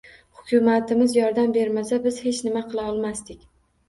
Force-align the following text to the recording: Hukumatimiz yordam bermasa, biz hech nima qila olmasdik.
Hukumatimiz 0.37 1.11
yordam 1.17 1.53
bermasa, 1.57 1.99
biz 2.05 2.17
hech 2.23 2.39
nima 2.47 2.65
qila 2.73 2.87
olmasdik. 2.95 3.45